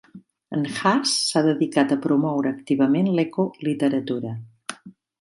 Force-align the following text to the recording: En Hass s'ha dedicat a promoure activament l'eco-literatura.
En 0.59 0.63
Hass 0.77 1.11
s'ha 1.25 1.43
dedicat 1.49 1.95
a 1.97 1.99
promoure 2.07 2.57
activament 2.57 3.13
l'eco-literatura. 3.21 4.37